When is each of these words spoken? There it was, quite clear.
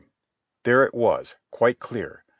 There 0.63 0.83
it 0.83 0.95
was, 0.95 1.35
quite 1.51 1.77
clear. 1.77 2.25